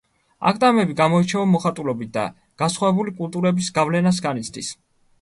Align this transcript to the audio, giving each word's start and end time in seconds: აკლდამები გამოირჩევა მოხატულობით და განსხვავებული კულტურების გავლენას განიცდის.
აკლდამები 0.51 0.95
გამოირჩევა 1.01 1.43
მოხატულობით 1.51 2.13
და 2.17 2.25
განსხვავებული 2.65 3.17
კულტურების 3.23 3.73
გავლენას 3.81 4.27
განიცდის. 4.29 4.77